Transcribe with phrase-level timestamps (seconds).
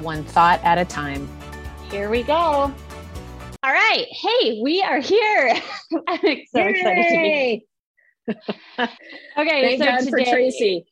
[0.00, 1.28] one thought at a time.
[1.90, 2.72] Here we go.
[3.62, 4.06] All right.
[4.10, 5.54] Hey, we are here.
[6.08, 7.66] I'm so excited to be.
[8.78, 10.86] okay, Thank so God today, for Tracy.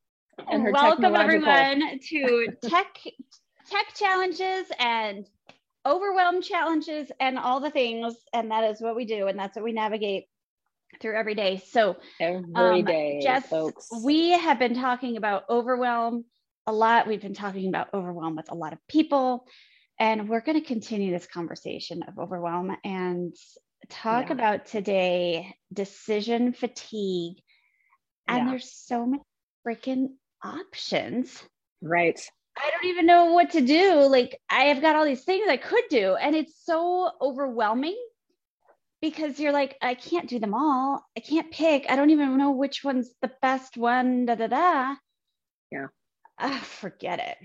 [0.50, 2.86] And her welcome everyone to tech
[3.70, 5.26] tech challenges and
[5.86, 8.14] overwhelm challenges and all the things.
[8.32, 10.24] And that is what we do, and that's what we navigate
[11.00, 11.62] through every day.
[11.70, 13.88] So every um, day, Jess, folks.
[14.02, 16.24] We have been talking about overwhelm
[16.66, 17.06] a lot.
[17.06, 19.46] We've been talking about overwhelm with a lot of people.
[19.98, 23.34] And we're going to continue this conversation of overwhelm and
[23.88, 24.32] talk yeah.
[24.32, 27.36] about today decision fatigue.
[28.26, 28.50] And yeah.
[28.50, 29.22] there's so many
[29.66, 30.08] freaking
[30.42, 31.42] options.
[31.80, 32.20] Right.
[32.56, 34.06] I don't even know what to do.
[34.06, 37.98] Like, I have got all these things I could do, and it's so overwhelming
[39.02, 41.04] because you're like, I can't do them all.
[41.16, 41.86] I can't pick.
[41.88, 44.26] I don't even know which one's the best one.
[44.26, 44.94] Da da da.
[45.72, 45.86] Yeah
[46.38, 47.36] ah, forget it.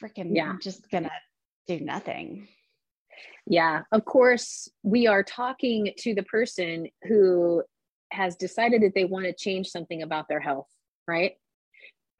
[0.00, 0.48] Freaking, yeah.
[0.48, 1.10] I'm just gonna
[1.66, 2.48] do nothing.
[3.46, 7.62] Yeah, of course, we are talking to the person who
[8.10, 10.68] has decided that they want to change something about their health,
[11.06, 11.32] right?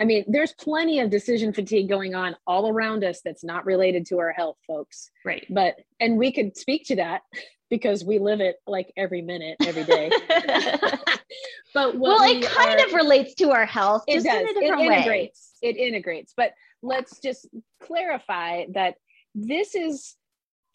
[0.00, 4.06] I mean, there's plenty of decision fatigue going on all around us that's not related
[4.06, 5.10] to our health, folks.
[5.24, 5.44] Right.
[5.50, 7.22] But, and we could speak to that
[7.68, 10.10] because we live it like every minute, every day.
[11.74, 14.04] but well, it kind are, of relates to our health.
[14.06, 14.48] It does.
[14.48, 15.47] it integrates.
[15.62, 16.33] It integrates.
[16.37, 17.48] But let's just
[17.83, 18.95] clarify that
[19.34, 20.17] this is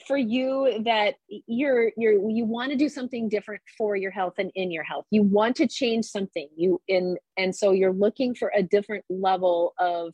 [0.08, 4.52] for you that you're you're you want to do something different for your health and
[4.55, 5.05] in your health.
[5.11, 6.48] You want to change something.
[6.55, 10.14] You in and so you're looking for a different level of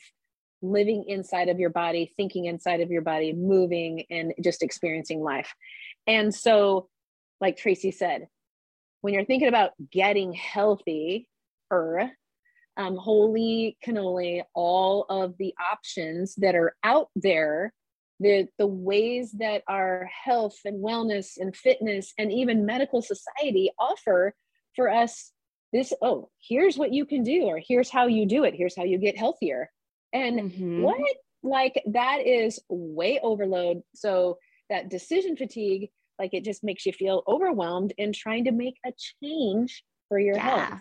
[0.62, 5.54] living inside of your body thinking inside of your body moving and just experiencing life.
[6.06, 6.90] And so
[7.40, 8.28] like tracy said
[9.02, 11.30] when you're thinking about getting healthy
[11.72, 12.12] or
[12.80, 17.74] um, holy cannoli all of the options that are out there
[18.22, 24.34] the the ways that our health and wellness and fitness and even medical society offer
[24.76, 25.32] for us
[25.74, 28.84] this oh here's what you can do or here's how you do it here's how
[28.84, 29.70] you get healthier
[30.14, 30.82] and mm-hmm.
[30.82, 30.98] what
[31.44, 34.38] like that is way overload so
[34.70, 38.92] that decision fatigue like it just makes you feel overwhelmed in trying to make a
[39.22, 40.68] change for your yeah.
[40.68, 40.80] health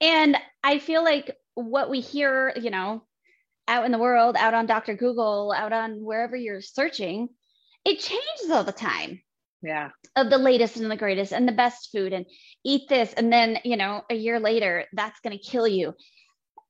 [0.00, 3.02] and i feel like what we hear you know
[3.68, 4.94] out in the world, out on Dr.
[4.94, 7.28] Google, out on wherever you're searching,
[7.84, 9.20] it changes all the time.
[9.62, 9.90] Yeah.
[10.14, 12.26] Of the latest and the greatest and the best food and
[12.64, 13.12] eat this.
[13.14, 15.94] And then, you know, a year later, that's going to kill you.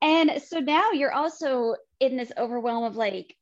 [0.01, 3.35] And so now you're also in this overwhelm of like,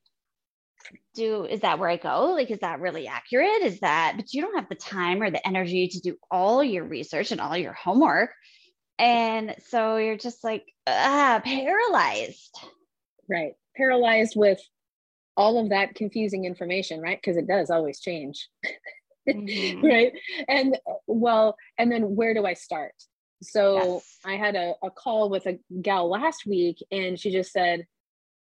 [1.14, 2.32] do is that where I go?
[2.32, 3.62] Like, is that really accurate?
[3.62, 6.84] Is that, but you don't have the time or the energy to do all your
[6.84, 8.30] research and all your homework.
[8.98, 12.58] And so you're just like, ah, paralyzed.
[13.28, 13.54] Right.
[13.76, 14.60] Paralyzed with
[15.36, 17.18] all of that confusing information right?
[17.20, 18.48] Because it does always change.
[19.28, 19.84] Mm-hmm.
[19.86, 20.12] right?
[20.48, 22.94] And well and then where do i start?
[23.42, 24.18] So yes.
[24.24, 27.86] i had a, a call with a gal last week and she just said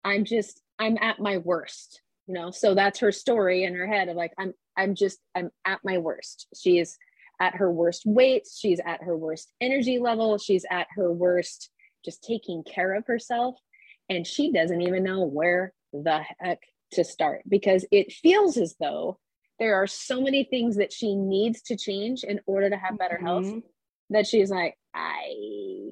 [0.04, 2.50] i'm just i'm at my worst you know?
[2.50, 5.98] So that's her story in her head of like i'm i'm just i'm at my
[5.98, 6.46] worst.
[6.56, 6.98] She's
[7.42, 8.46] at her worst weight.
[8.50, 10.38] She's at her worst energy level.
[10.38, 11.70] She's at her worst
[12.04, 13.56] just taking care of herself.
[14.08, 16.60] And she doesn't even know where the heck
[16.92, 19.18] to start because it feels as though
[19.58, 23.16] there are so many things that she needs to change in order to have better
[23.16, 23.26] mm-hmm.
[23.26, 23.62] health
[24.10, 25.90] that she's like i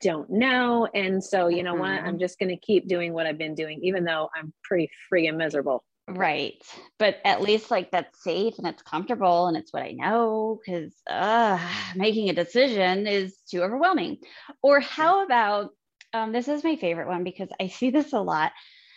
[0.00, 0.86] don't know.
[0.94, 1.90] And so you know what?
[1.90, 2.18] I'm mm-hmm.
[2.18, 5.82] just going to keep doing what i've been doing even though i'm pretty freaking miserable
[6.08, 6.62] right.
[6.98, 10.94] But at least like that's safe and it's comfortable and it's what i know because
[11.08, 11.58] uh
[11.94, 14.18] making a decision is too overwhelming.
[14.62, 15.70] Or how about
[16.12, 18.52] um, this is my favorite one because I see this a lot.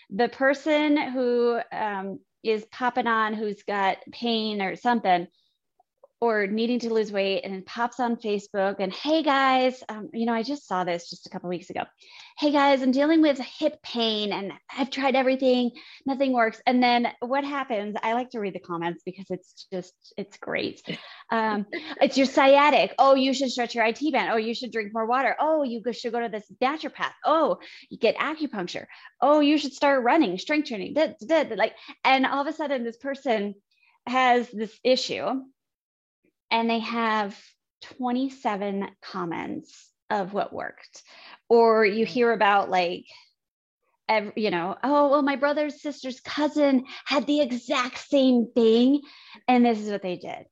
[0.10, 5.28] The person who um, is popping on, who's got pain or something,
[6.22, 10.28] or needing to lose weight and it pops on Facebook and hey guys, um, you
[10.28, 11.82] know, I just saw this just a couple weeks ago.
[12.38, 15.72] Hey guys, I'm dealing with hip pain and I've tried everything,
[16.06, 16.62] nothing works.
[16.68, 17.96] And then what happens?
[18.04, 20.84] I like to read the comments because it's just it's great.
[21.32, 21.66] Um,
[22.02, 22.94] it's your sciatic.
[23.00, 24.32] Oh, you should stretch your IT band.
[24.32, 25.36] Oh, you should drink more water.
[25.40, 27.14] Oh, you should go to this naturopath.
[27.26, 27.58] Oh,
[27.90, 28.86] you get acupuncture.
[29.22, 30.94] Oh, you should start running, strength training.
[30.94, 31.74] Da, da, da, like,
[32.04, 33.56] and all of a sudden, this person
[34.06, 35.42] has this issue
[36.52, 37.38] and they have
[37.98, 41.02] 27 comments of what worked.
[41.50, 42.10] Or you mm.
[42.10, 43.06] hear about like,
[44.08, 49.02] every, you know, oh, well, my brother's sister's cousin had the exact same thing,
[49.48, 50.46] and this is what they did.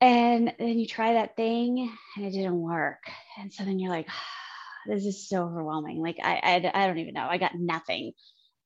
[0.00, 3.02] And then you try that thing and it didn't work.
[3.38, 6.00] And so then you're like, oh, this is so overwhelming.
[6.00, 7.26] Like, I, I, I don't even know.
[7.28, 8.12] I got nothing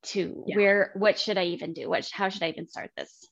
[0.05, 0.55] to yeah.
[0.55, 1.88] where, what should I even do?
[1.88, 3.28] What, how should I even start this?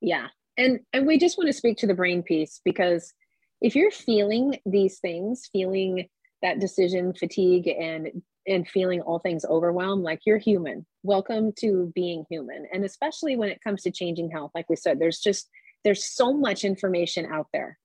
[0.00, 3.12] Yeah and and we just want to speak to the brain piece because
[3.60, 6.08] if you're feeling these things feeling
[6.42, 12.24] that decision fatigue and and feeling all things overwhelmed like you're human welcome to being
[12.28, 12.66] human.
[12.72, 15.48] And especially when it comes to changing health like we said there's just
[15.84, 17.78] there's so much information out there.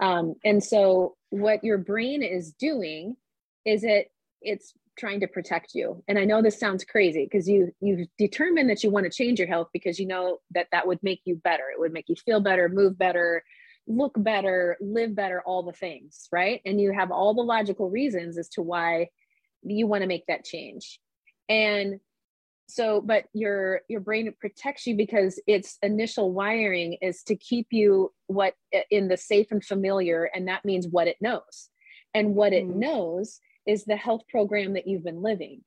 [0.00, 3.16] Um, and so what your brain is doing
[3.64, 4.12] is it
[4.42, 6.02] it's trying to protect you.
[6.08, 9.38] And i know this sounds crazy because you you've determined that you want to change
[9.38, 11.64] your health because you know that that would make you better.
[11.72, 13.42] It would make you feel better move better
[13.90, 16.60] look better live better all the things right?
[16.66, 19.08] And you have all the logical reasons as to why
[19.62, 21.00] you want to make that change.
[21.48, 22.00] And
[22.68, 28.12] so but your your brain protects you because its initial wiring is to keep you
[28.26, 28.52] what
[28.90, 31.70] in the safe and familiar and that means what it knows.
[32.14, 32.80] And what it mm-hmm.
[32.80, 35.62] knows is the health program that you've been living.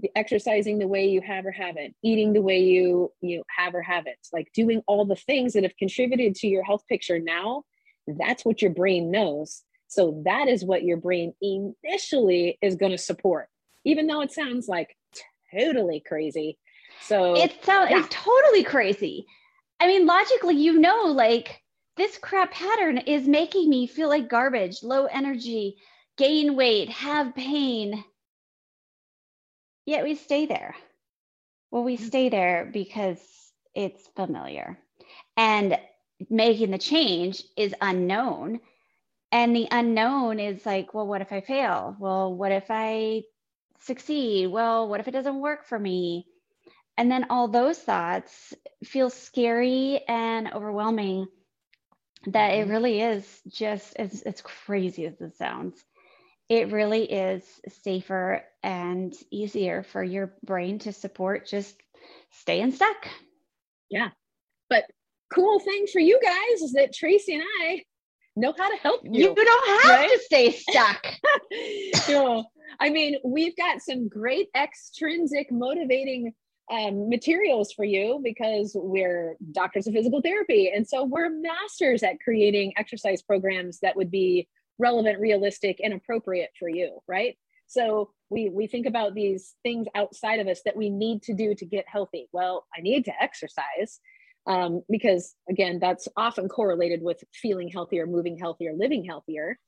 [0.00, 3.80] The exercising the way you have or haven't eating the way you you have or
[3.80, 7.62] haven't like doing all the things that have contributed to your health picture now
[8.18, 9.62] that's what your brain knows.
[9.86, 13.48] So that is what your brain initially is going to support
[13.84, 14.96] even though it sounds like
[15.54, 16.58] totally crazy.
[17.00, 18.00] So it sounds yeah.
[18.00, 19.26] it's totally crazy.
[19.78, 21.62] I mean logically you know like
[21.96, 25.76] this crap pattern is making me feel like garbage low energy
[26.16, 28.04] gain weight, have pain.
[29.86, 30.74] Yet we stay there.
[31.70, 32.06] Well, we mm-hmm.
[32.06, 33.18] stay there because
[33.74, 34.78] it's familiar.
[35.36, 35.78] And
[36.30, 38.60] making the change is unknown.
[39.32, 41.96] And the unknown is like, well, what if I fail?
[41.98, 43.24] Well, what if I
[43.80, 44.46] succeed?
[44.46, 46.26] Well, what if it doesn't work for me?
[46.96, 51.26] And then all those thoughts feel scary and overwhelming
[52.26, 52.70] that it mm-hmm.
[52.70, 55.82] really is just as, as crazy as it sounds
[56.48, 61.76] it really is safer and easier for your brain to support just
[62.30, 63.08] staying stuck.
[63.90, 64.10] Yeah.
[64.68, 64.84] But
[65.32, 67.82] cool thing for you guys is that Tracy and I
[68.36, 69.28] know how to help you.
[69.30, 70.10] You don't have right?
[70.10, 71.06] to stay stuck.
[72.08, 72.44] no.
[72.80, 76.34] I mean, we've got some great extrinsic motivating
[76.70, 80.72] um, materials for you because we're doctors of physical therapy.
[80.74, 84.48] And so we're masters at creating exercise programs that would be
[84.78, 87.36] relevant, realistic, and appropriate for you, right?
[87.66, 91.54] So we we think about these things outside of us that we need to do
[91.54, 92.28] to get healthy.
[92.32, 94.00] Well, I need to exercise
[94.46, 99.58] um, because again, that's often correlated with feeling healthier, moving healthier, living healthier.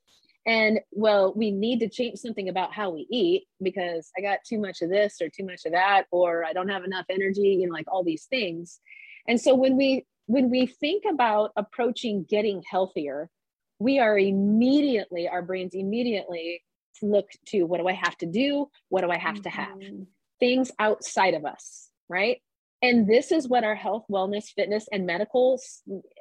[0.45, 4.59] And well, we need to change something about how we eat because I got too
[4.59, 7.67] much of this or too much of that, or I don't have enough energy, you
[7.67, 8.79] know, like all these things.
[9.27, 13.29] And so when we when we think about approaching getting healthier,
[13.79, 16.63] we are immediately, our brains immediately
[17.01, 18.69] look to what do I have to do?
[18.89, 19.43] What do I have mm-hmm.
[19.43, 19.77] to have?
[19.77, 20.03] Mm-hmm.
[20.39, 22.41] Things outside of us, right?
[22.81, 25.59] And this is what our health, wellness, fitness, and medical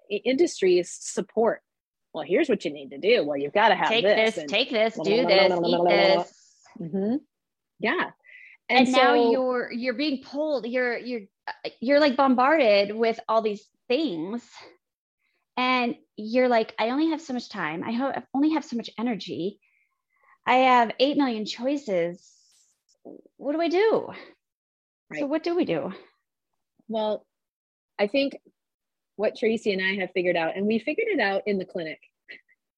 [0.08, 1.60] industries support.
[2.14, 3.26] Well, here's what you need to do.
[3.26, 6.32] Well, you've got to have take this, this take this, do this, eat this.
[6.80, 7.16] Mm-hmm.
[7.78, 8.10] Yeah.
[8.68, 10.66] And, and so, now you're you're being pulled.
[10.66, 11.20] You're you're
[11.80, 14.42] you're like bombarded with all these things
[15.56, 17.82] and you're like i only have so much time.
[17.84, 19.58] I ho- only have so much energy.
[20.46, 22.32] I have 8 million choices.
[23.36, 24.08] What do i do?
[25.10, 25.20] Right.
[25.20, 25.92] so what do we do?
[26.88, 27.26] Well
[27.98, 28.36] i think
[29.16, 32.00] what tracy and i have figured out and we figured it out in the clinic.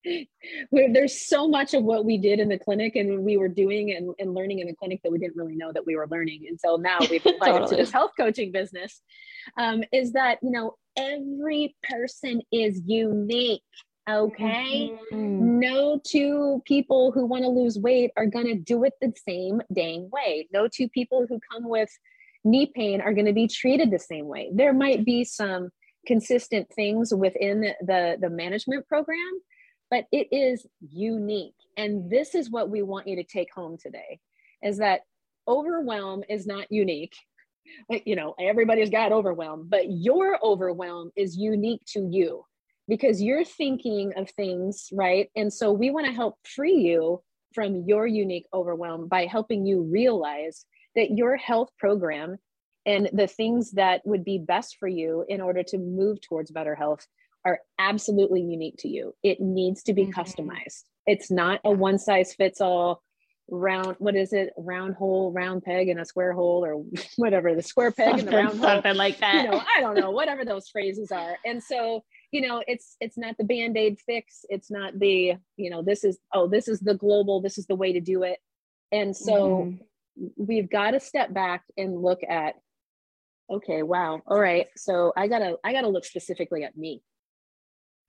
[0.71, 4.13] There's so much of what we did in the clinic and we were doing and,
[4.17, 6.45] and learning in the clinic that we didn't really know that we were learning.
[6.47, 7.65] And so now we've applied totally.
[7.65, 9.01] it to this health coaching business
[9.57, 13.61] um, is that you know every person is unique
[14.09, 14.91] okay?
[15.13, 15.59] Mm-hmm.
[15.59, 19.61] no two people who want to lose weight are going to do it the same
[19.73, 20.47] dang way.
[20.51, 21.89] No two people who come with
[22.43, 24.49] knee pain are going to be treated the same way.
[24.53, 25.69] There might be some
[26.07, 29.39] consistent things within the the management program
[29.89, 31.55] but it is unique.
[31.77, 34.19] And this is what we want you to take home today
[34.61, 35.01] is that
[35.47, 37.15] overwhelm is not unique
[38.05, 42.43] you know everybody's got overwhelm but your overwhelm is unique to you
[42.87, 47.21] because you're thinking of things right and so we want to help free you
[47.53, 52.37] from your unique overwhelm by helping you realize that your health program
[52.85, 56.75] and the things that would be best for you in order to move towards better
[56.75, 57.05] health
[57.45, 59.13] are absolutely unique to you.
[59.23, 60.19] It needs to be mm-hmm.
[60.19, 60.83] customized.
[61.05, 63.01] It's not a one size fits all
[63.51, 64.51] round what is it?
[64.57, 66.83] Round hole round peg in a square hole or
[67.17, 68.67] whatever the square peg something, in the round hole.
[68.67, 68.97] something hole.
[68.97, 69.45] like that.
[69.45, 71.37] You know i don't know whatever those phrases are.
[71.45, 74.45] And so you know it's it's not the band-aid fix.
[74.49, 77.75] It's not the you know this is oh this is the global this is the
[77.75, 78.39] way to do it.
[78.91, 80.27] And so mm-hmm.
[80.37, 82.55] we've got to step back and look at
[83.51, 87.01] okay wow all right so i gotta i gotta look specifically at me.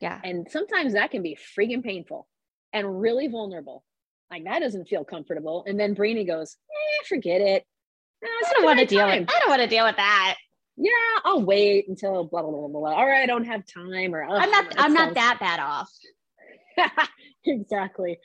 [0.00, 0.18] Yeah.
[0.24, 2.26] And sometimes that can be freaking painful
[2.72, 3.84] and really vulnerable
[4.30, 5.64] like that doesn't feel comfortable.
[5.66, 7.64] And then brainy goes eh, forget it.
[8.22, 9.06] No, i don't want to deal.
[9.06, 10.36] with i don't want to deal with that.
[10.76, 10.90] Yeah
[11.24, 14.50] i'll wait until blah blah blah blah all right i don't have time or i'm
[14.50, 14.94] not i'm sounds...
[14.94, 15.90] not that bad off.
[17.46, 18.18] Exactly.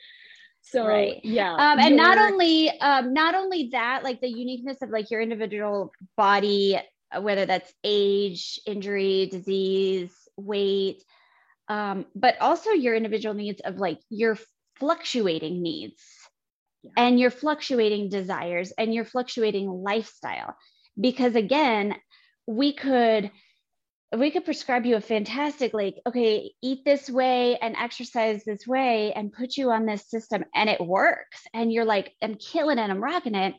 [0.60, 1.20] So right.
[1.22, 5.22] yeah um, and not only um, not only that like the uniqueness of like your
[5.22, 6.78] individual body
[7.12, 11.02] uh, whether that's age, injury, disease, weight,
[11.68, 14.36] um, but also your individual needs of like your
[14.78, 16.02] fluctuating needs
[16.82, 16.92] yeah.
[16.96, 20.56] and your fluctuating desires and your fluctuating lifestyle.
[20.98, 21.94] Because again,
[22.46, 23.30] we could
[24.16, 29.12] we could prescribe you a fantastic like okay eat this way and exercise this way
[29.12, 32.88] and put you on this system and it works and you're like i'm killing it
[32.88, 33.54] i'm rocking it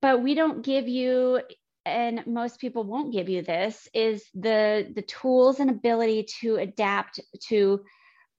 [0.00, 1.40] but we don't give you
[1.84, 7.20] and most people won't give you this is the the tools and ability to adapt
[7.48, 7.80] to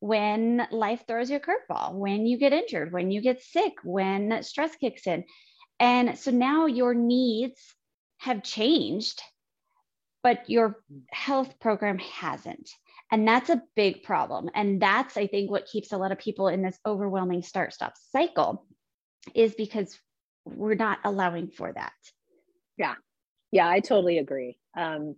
[0.05, 4.43] when life throws you a curveball when you get injured when you get sick when
[4.43, 5.23] stress kicks in.
[5.79, 7.59] And so now your needs
[8.19, 9.19] have changed
[10.21, 10.79] but your
[11.11, 12.69] health program hasn't.
[13.11, 14.49] And that's a big problem.
[14.53, 17.93] And that's i think what keeps a lot of people in this overwhelming start stop
[18.11, 18.63] cycle
[19.33, 19.97] is because
[20.45, 21.93] we're not allowing for that.
[22.77, 22.93] Yeah.
[23.51, 24.59] Yeah i totally agree.
[24.77, 25.15] Um,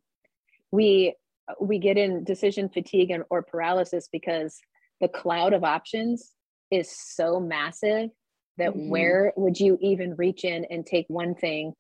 [0.72, 1.14] we
[1.60, 4.58] we get in decision fatigue and or paralysis because
[5.02, 6.32] the cloud of options
[6.72, 8.10] is so massive
[8.58, 8.90] that mm-hmm.
[8.90, 11.74] where would you even reach in and take one thing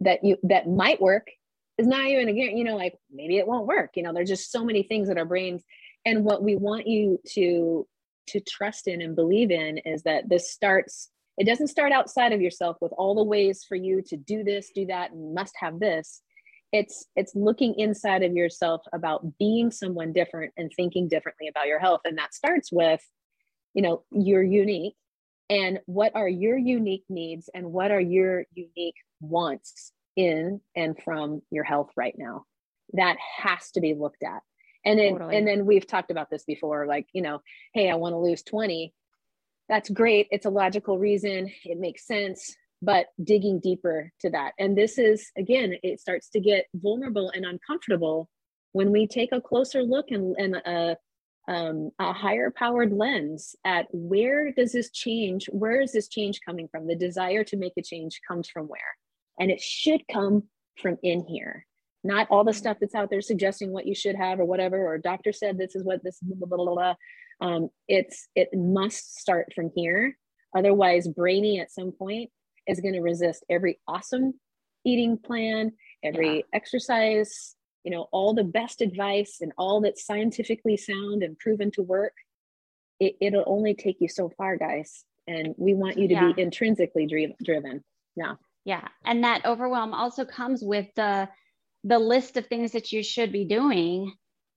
[0.00, 1.28] that you that might work
[1.78, 3.90] is not even again you know like maybe it won't work.
[3.94, 5.62] You know there's just so many things that our brains.
[6.06, 7.86] And what we want you to
[8.28, 12.40] to trust in and believe in is that this starts it doesn't start outside of
[12.40, 15.78] yourself with all the ways for you to do this do that and must have
[15.78, 16.22] this
[16.74, 21.78] it's it's looking inside of yourself about being someone different and thinking differently about your
[21.78, 23.00] health and that starts with
[23.74, 24.96] you know you're unique
[25.48, 31.40] and what are your unique needs and what are your unique wants in and from
[31.50, 32.44] your health right now
[32.92, 34.42] that has to be looked at
[34.84, 35.36] and then totally.
[35.36, 37.40] and then we've talked about this before like you know
[37.72, 38.92] hey i want to lose 20
[39.68, 40.28] that's great.
[40.30, 41.50] It's a logical reason.
[41.64, 42.54] It makes sense.
[42.82, 44.52] But digging deeper to that.
[44.58, 48.28] And this is, again, it starts to get vulnerable and uncomfortable
[48.72, 50.96] when we take a closer look and, and a,
[51.48, 55.46] um, a higher powered lens at where does this change?
[55.50, 56.86] Where is this change coming from?
[56.86, 58.80] The desire to make a change comes from where?
[59.38, 60.44] And it should come
[60.76, 61.66] from in here
[62.04, 64.98] not all the stuff that's out there suggesting what you should have or whatever or
[64.98, 66.94] doctor said this is what this blah, blah, blah, blah
[67.40, 70.16] um, it's it must start from here
[70.56, 72.30] otherwise brainy at some point
[72.66, 74.34] is going to resist every awesome
[74.84, 76.42] eating plan every yeah.
[76.52, 77.54] exercise
[77.84, 82.14] you know all the best advice and all that's scientifically sound and proven to work
[83.00, 86.32] it, it'll only take you so far guys and we want you to yeah.
[86.32, 87.06] be intrinsically
[87.42, 87.82] driven
[88.16, 91.28] yeah yeah and that overwhelm also comes with the
[91.84, 94.12] the list of things that you should be doing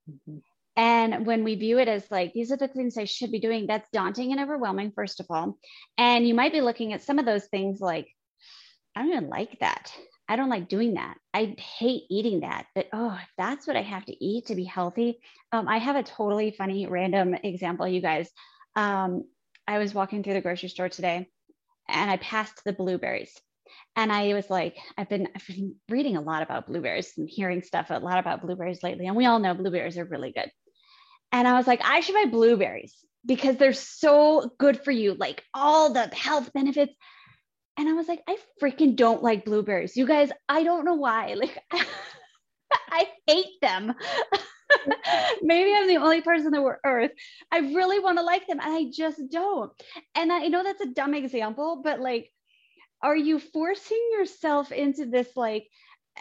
[0.10, 0.38] mm-hmm.
[0.78, 3.66] And when we view it as like, these are the things I should be doing,
[3.66, 5.58] that's daunting and overwhelming, first of all.
[5.98, 8.08] And you might be looking at some of those things like,
[8.96, 9.92] I don't even like that.
[10.30, 11.16] I don't like doing that.
[11.34, 12.68] I hate eating that.
[12.76, 15.20] But oh, if that's what I have to eat to be healthy.
[15.52, 18.30] Um, I have a totally funny random example, you guys.
[18.76, 19.24] Um,
[19.68, 21.28] I was walking through the grocery store today
[21.90, 23.34] and I passed the blueberries.
[23.96, 27.64] And I was like, I've been, I've been reading a lot about blueberries and hearing
[27.64, 29.08] stuff a lot about blueberries lately.
[29.08, 30.52] And we all know blueberries are really good.
[31.32, 35.44] And I was like, I should buy blueberries because they're so good for you, like
[35.54, 36.94] all the health benefits.
[37.78, 39.96] And I was like, I freaking don't like blueberries.
[39.96, 41.36] You guys, I don't know why.
[41.70, 41.88] Like,
[42.90, 43.94] I hate them.
[45.42, 47.12] Maybe I'm the only person on the earth.
[47.52, 49.72] I really want to like them and I just don't.
[50.16, 52.30] And I know that's a dumb example, but like,
[53.02, 55.68] are you forcing yourself into this like,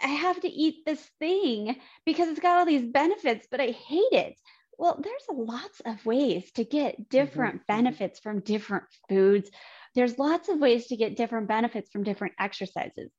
[0.01, 4.13] I have to eat this thing because it's got all these benefits, but I hate
[4.13, 4.39] it.
[4.77, 7.71] Well, there's lots of ways to get different mm-hmm.
[7.71, 7.83] mm-hmm.
[7.83, 9.49] benefits from different foods.
[9.95, 13.11] There's lots of ways to get different benefits from different exercises.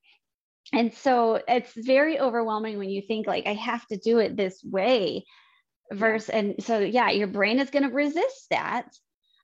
[0.72, 4.62] And so it's very overwhelming when you think like I have to do it this
[4.62, 5.24] way
[5.92, 8.86] versus and so yeah, your brain is going to resist that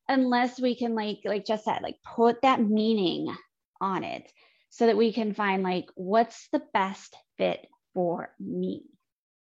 [0.08, 3.34] unless we can like like just said like put that meaning
[3.80, 4.30] on it
[4.68, 8.82] so that we can find like what's the best fit for me.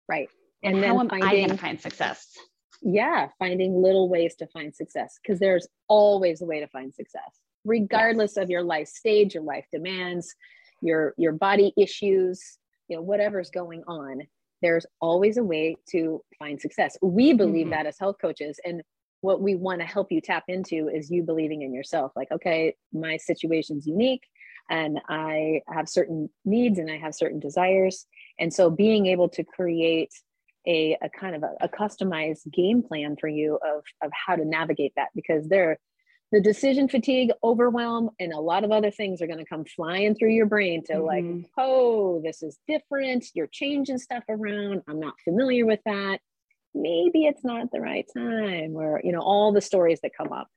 [0.09, 0.31] Right.
[0.63, 2.27] And, how am finding, I going to find success?
[2.83, 7.41] Yeah, finding little ways to find success because there's always a way to find success,
[7.65, 8.43] regardless yes.
[8.43, 10.35] of your life stage, your life demands,
[10.83, 12.41] your your body issues,
[12.89, 14.23] you know, whatever's going on.
[14.63, 16.97] There's always a way to find success.
[17.01, 17.71] We believe mm-hmm.
[17.71, 18.83] that as health coaches, and
[19.21, 22.13] what we want to help you tap into is you believing in yourself.
[22.15, 24.23] Like, okay, my situation's unique
[24.71, 28.07] and I have certain needs and I have certain desires.
[28.39, 30.13] And so being able to create
[30.69, 34.45] a, a kind of a, a, customized game plan for you of, of how to
[34.45, 35.79] navigate that because there
[36.31, 40.15] the decision fatigue overwhelm and a lot of other things are going to come flying
[40.15, 41.05] through your brain to mm-hmm.
[41.05, 43.27] like oh this is different.
[43.35, 44.83] You're changing stuff around.
[44.87, 46.21] I'm not familiar with that.
[46.75, 50.49] Maybe it's not the right time or you know all the stories that come up.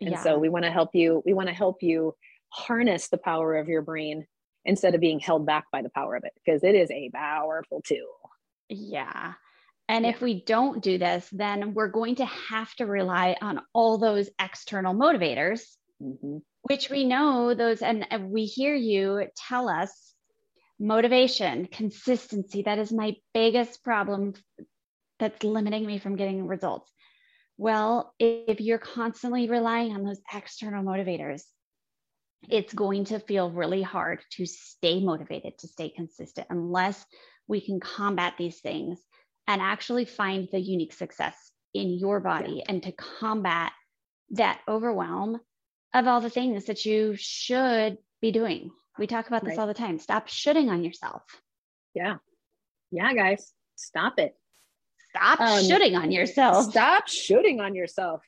[0.00, 0.22] And yeah.
[0.22, 2.14] so we want to help you we want to help you
[2.50, 4.26] harness the power of your brain
[4.64, 7.82] instead of being held back by the power of it because it is a powerful
[7.84, 8.30] tool.
[8.68, 9.32] Yeah
[9.88, 10.10] and yeah.
[10.10, 14.28] if we don't do this, then we're going to have to rely on all those
[14.40, 15.62] external motivators,
[16.02, 16.38] mm-hmm.
[16.62, 20.14] which we know those, and we hear you tell us
[20.78, 22.62] motivation, consistency.
[22.62, 24.34] That is my biggest problem
[25.18, 26.90] that's limiting me from getting results.
[27.56, 31.42] Well, if you're constantly relying on those external motivators,
[32.50, 37.02] it's going to feel really hard to stay motivated, to stay consistent, unless
[37.48, 39.00] we can combat these things
[39.46, 43.72] and actually find the unique success in your body and to combat
[44.30, 45.40] that overwhelm
[45.94, 48.70] of all the things that you should be doing.
[48.98, 49.58] We talk about this right.
[49.58, 49.98] all the time.
[49.98, 51.22] Stop shooting on yourself.
[51.94, 52.16] Yeah.
[52.90, 54.34] Yeah, guys, stop it.
[55.10, 56.70] Stop um, shooting on yourself.
[56.70, 58.22] Stop shooting on yourself.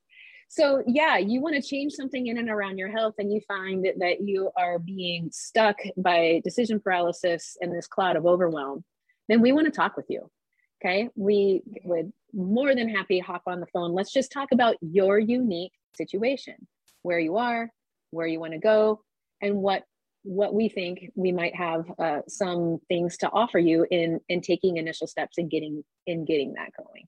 [0.49, 3.85] So, yeah, you want to change something in and around your health, and you find
[3.85, 8.83] that, that you are being stuck by decision paralysis and this cloud of overwhelm,
[9.29, 10.31] then we want to talk with you.
[10.81, 11.09] Okay.
[11.17, 13.93] We would more than happy hop on the phone.
[13.93, 16.55] Let's just talk about your unique situation,
[17.03, 17.71] where you are,
[18.11, 19.03] where you want to go,
[19.41, 19.85] and what
[20.23, 24.77] what we think we might have uh, some things to offer you in in taking
[24.77, 27.07] initial steps in getting in getting that going.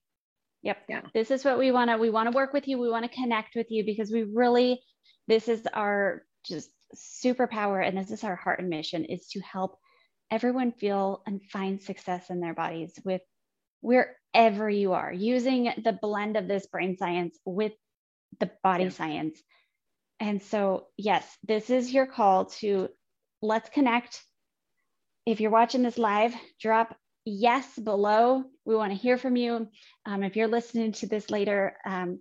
[0.63, 0.79] Yep.
[0.89, 1.01] Yeah.
[1.15, 2.79] This is what we want to we want to work with you.
[2.79, 4.81] We want to connect with you because we really
[5.29, 9.79] this is our just superpower and this is our heart and mission is to help
[10.31, 13.23] everyone feel and find success in their bodies with
[13.81, 17.73] wherever you are, using the blend of this brain science with
[18.39, 18.91] the body yeah.
[18.91, 19.43] science.
[20.21, 22.89] And so, yes, this is your call to
[23.43, 24.23] let's connect.
[25.27, 28.45] If you're watching this live, drop yes below.
[28.65, 29.69] We want to hear from you.
[30.07, 32.21] Um, if you're listening to this later, um,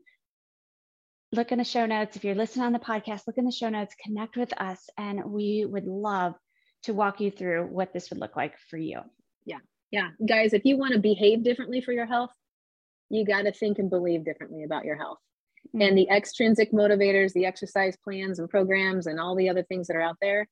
[1.32, 2.16] look in the show notes.
[2.16, 5.26] If you're listening on the podcast, look in the show notes, connect with us, and
[5.26, 6.36] we would love
[6.84, 9.02] to walk you through what this would look like for you.
[9.92, 12.32] Yeah guys if you want to behave differently for your health
[13.10, 15.18] you got to think and believe differently about your health.
[15.68, 15.82] Mm-hmm.
[15.82, 19.96] and the extrinsic motivators the exercise plans and programs and all the other things that
[19.96, 20.48] are out there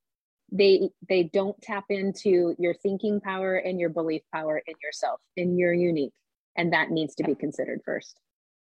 [0.51, 5.57] they they don't tap into your thinking power and your belief power in yourself and
[5.57, 6.13] you're unique
[6.55, 8.19] and that needs to be considered first.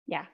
[0.08, 0.26] Yeah.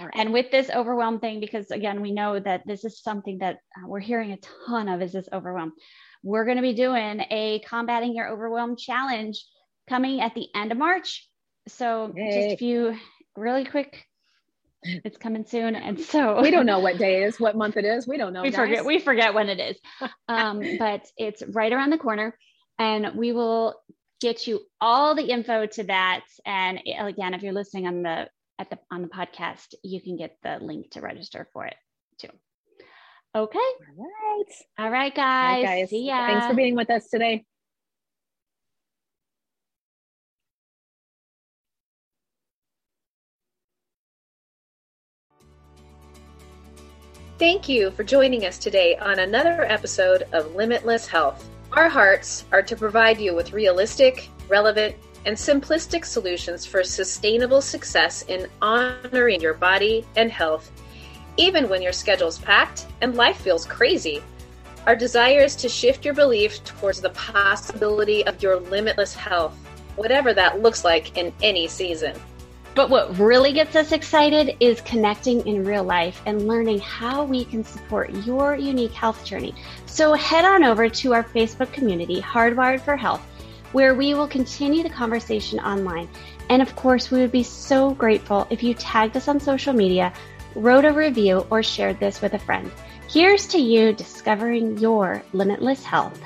[0.00, 0.10] Right.
[0.14, 3.86] and with this overwhelm thing because again we know that this is something that uh,
[3.86, 5.72] we're hearing a ton of is this overwhelm.
[6.22, 9.44] We're going to be doing a combating your overwhelm challenge
[9.88, 11.28] coming at the end of March.
[11.68, 12.34] So Yay.
[12.34, 12.96] just a few
[13.36, 14.06] really quick.
[14.84, 18.08] It's coming soon, and so we don't know what day is, what month it is.
[18.08, 18.42] We don't know.
[18.42, 18.56] We guys.
[18.56, 18.84] forget.
[18.84, 19.78] We forget when it is,
[20.26, 22.36] um, but it's right around the corner,
[22.80, 23.76] and we will
[24.20, 26.24] get you all the info to that.
[26.44, 30.36] And again, if you're listening on the at the on the podcast, you can get
[30.42, 31.76] the link to register for it
[32.18, 32.30] too.
[33.36, 33.58] Okay.
[33.58, 34.52] All right.
[34.78, 35.46] All right, guys.
[35.46, 35.90] All right, guys.
[35.90, 36.26] See ya.
[36.26, 37.44] Thanks for being with us today.
[47.42, 51.44] Thank you for joining us today on another episode of Limitless Health.
[51.72, 54.94] Our hearts are to provide you with realistic, relevant,
[55.26, 60.70] and simplistic solutions for sustainable success in honoring your body and health,
[61.36, 64.22] even when your schedule's packed and life feels crazy.
[64.86, 69.56] Our desire is to shift your belief towards the possibility of your limitless health,
[69.96, 72.14] whatever that looks like in any season.
[72.74, 77.44] But what really gets us excited is connecting in real life and learning how we
[77.44, 79.54] can support your unique health journey.
[79.84, 83.20] So head on over to our Facebook community, Hardwired for Health,
[83.72, 86.08] where we will continue the conversation online.
[86.48, 90.12] And of course, we would be so grateful if you tagged us on social media,
[90.54, 92.70] wrote a review, or shared this with a friend.
[93.08, 96.18] Here's to you discovering your limitless health.